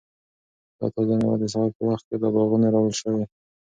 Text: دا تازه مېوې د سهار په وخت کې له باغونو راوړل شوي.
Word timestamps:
دا 0.79 0.85
تازه 0.93 1.15
مېوې 1.19 1.37
د 1.39 1.45
سهار 1.53 1.71
په 1.77 1.83
وخت 1.89 2.03
کې 2.09 2.15
له 2.23 2.27
باغونو 2.33 2.67
راوړل 2.73 2.95
شوي. 3.01 3.23